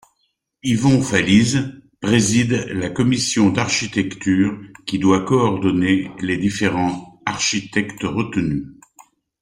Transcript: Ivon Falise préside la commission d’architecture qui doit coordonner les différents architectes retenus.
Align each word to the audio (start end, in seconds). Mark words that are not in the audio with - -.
Ivon 0.63 0.99
Falise 1.03 1.79
préside 2.01 2.65
la 2.71 2.89
commission 2.89 3.51
d’architecture 3.51 4.59
qui 4.87 4.97
doit 4.97 5.25
coordonner 5.25 6.09
les 6.21 6.37
différents 6.37 7.21
architectes 7.27 8.01
retenus. 8.01 8.65